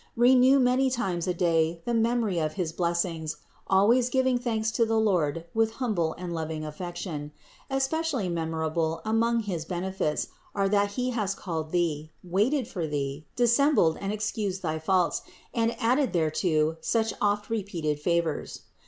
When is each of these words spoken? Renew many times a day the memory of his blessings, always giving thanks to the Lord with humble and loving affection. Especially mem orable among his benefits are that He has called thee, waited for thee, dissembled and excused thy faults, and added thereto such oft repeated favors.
Renew 0.17 0.59
many 0.59 0.89
times 0.89 1.27
a 1.27 1.33
day 1.35 1.79
the 1.85 1.93
memory 1.93 2.39
of 2.39 2.53
his 2.53 2.71
blessings, 2.73 3.37
always 3.67 4.09
giving 4.09 4.35
thanks 4.39 4.71
to 4.71 4.83
the 4.83 4.99
Lord 4.99 5.45
with 5.53 5.73
humble 5.73 6.13
and 6.17 6.33
loving 6.33 6.65
affection. 6.65 7.31
Especially 7.69 8.27
mem 8.27 8.49
orable 8.49 9.01
among 9.05 9.41
his 9.41 9.63
benefits 9.63 10.29
are 10.55 10.67
that 10.67 10.93
He 10.93 11.11
has 11.11 11.35
called 11.35 11.71
thee, 11.71 12.11
waited 12.23 12.67
for 12.67 12.87
thee, 12.87 13.27
dissembled 13.35 13.95
and 14.01 14.11
excused 14.11 14.63
thy 14.63 14.79
faults, 14.79 15.21
and 15.53 15.79
added 15.79 16.13
thereto 16.13 16.77
such 16.81 17.13
oft 17.21 17.51
repeated 17.51 17.99
favors. 17.99 18.61